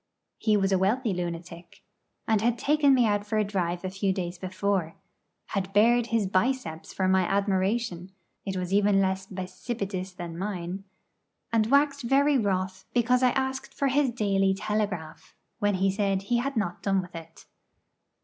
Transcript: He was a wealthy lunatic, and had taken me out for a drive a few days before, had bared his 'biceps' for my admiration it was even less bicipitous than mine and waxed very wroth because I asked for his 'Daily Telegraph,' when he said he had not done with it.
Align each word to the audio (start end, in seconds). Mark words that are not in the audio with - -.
He 0.39 0.57
was 0.57 0.71
a 0.71 0.79
wealthy 0.79 1.13
lunatic, 1.13 1.83
and 2.27 2.41
had 2.41 2.57
taken 2.57 2.95
me 2.95 3.05
out 3.05 3.23
for 3.23 3.37
a 3.37 3.43
drive 3.43 3.85
a 3.85 3.89
few 3.91 4.11
days 4.11 4.39
before, 4.39 4.95
had 5.49 5.71
bared 5.73 6.07
his 6.07 6.25
'biceps' 6.25 6.91
for 6.91 7.07
my 7.07 7.21
admiration 7.21 8.11
it 8.43 8.57
was 8.57 8.73
even 8.73 8.99
less 8.99 9.27
bicipitous 9.27 10.11
than 10.15 10.39
mine 10.39 10.85
and 11.53 11.67
waxed 11.67 12.01
very 12.01 12.39
wroth 12.39 12.83
because 12.95 13.21
I 13.21 13.29
asked 13.33 13.75
for 13.75 13.89
his 13.89 14.09
'Daily 14.09 14.55
Telegraph,' 14.55 15.35
when 15.59 15.75
he 15.75 15.91
said 15.91 16.23
he 16.23 16.37
had 16.37 16.57
not 16.57 16.81
done 16.81 16.99
with 16.99 17.15
it. 17.15 17.45